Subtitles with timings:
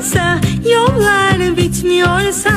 [0.00, 0.40] bitmiyorsa
[0.72, 2.50] Yollar bitmiyorsa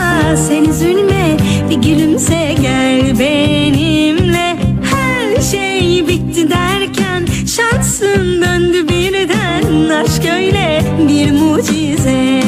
[0.47, 1.37] Sen üzülme
[1.69, 4.55] bir gülümse gel benimle.
[4.91, 9.89] Her şey bitti derken Şansın döndü birden.
[9.89, 12.41] Aşk öyle bir mucize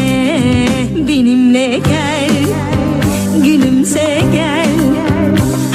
[1.08, 2.32] Benimle gel.
[3.44, 4.70] Gülümse gel.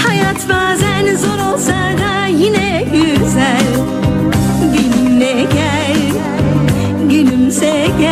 [0.06, 3.66] Hayat bazen zor olsa da yine güzel.
[4.72, 5.96] Benimle gel.
[7.10, 8.09] Gülümse gel.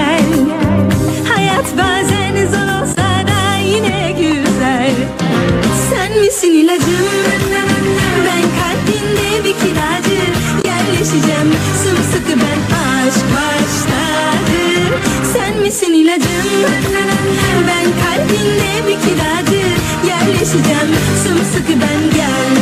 [6.26, 7.06] İlacım.
[8.26, 10.20] Ben kalbinde bir kiracı.
[10.64, 11.52] Yerleşeceğim.
[11.82, 14.60] Sımsıkı ben aşk başladı.
[15.32, 16.30] Sen misin ilacım?
[17.68, 19.64] Ben kalbinde bir kiracı.
[20.06, 20.88] Yerleşeceğim.
[21.24, 22.57] Sımsıkı ben gel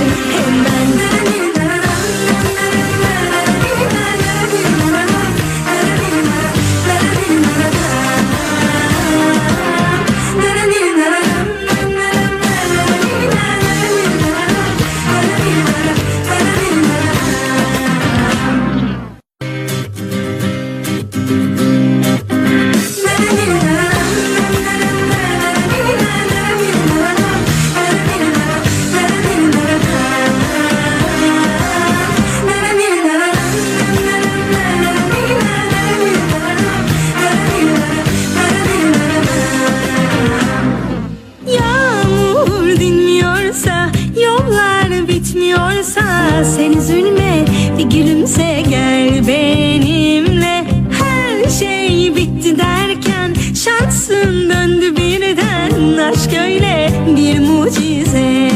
[45.87, 47.45] bitmiyorsa Sen üzülme,
[47.79, 50.65] bir gülümse gel benimle.
[50.91, 53.35] Her şey bitti derken
[53.65, 55.99] şansın döndü birden.
[55.99, 58.51] Aşk öyle bir mucize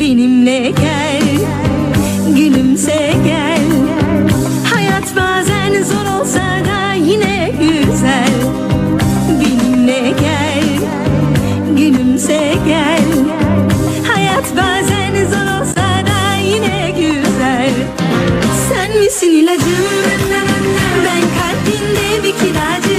[0.00, 1.01] benimle gel
[19.22, 19.68] Sen misin ilacım
[21.04, 22.91] Ben kalbinde bir kiracı